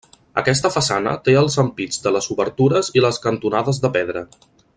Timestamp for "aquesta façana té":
0.41-1.35